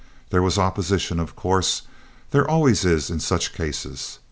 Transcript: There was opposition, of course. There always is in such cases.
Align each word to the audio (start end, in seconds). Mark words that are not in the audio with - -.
There 0.31 0.41
was 0.41 0.57
opposition, 0.57 1.19
of 1.19 1.35
course. 1.35 1.83
There 2.31 2.49
always 2.49 2.85
is 2.85 3.11
in 3.11 3.19
such 3.19 3.53
cases. 3.53 4.17